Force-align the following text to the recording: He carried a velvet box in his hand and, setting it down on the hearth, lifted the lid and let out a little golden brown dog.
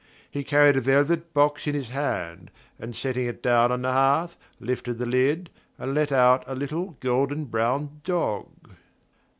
He 0.31 0.43
carried 0.43 0.75
a 0.75 0.81
velvet 0.81 1.31
box 1.31 1.67
in 1.67 1.75
his 1.75 1.89
hand 1.89 2.49
and, 2.79 2.95
setting 2.95 3.27
it 3.27 3.43
down 3.43 3.71
on 3.71 3.83
the 3.83 3.91
hearth, 3.91 4.35
lifted 4.59 4.97
the 4.97 5.05
lid 5.05 5.51
and 5.77 5.93
let 5.93 6.11
out 6.11 6.43
a 6.47 6.55
little 6.55 6.97
golden 7.01 7.45
brown 7.45 8.01
dog. 8.03 8.47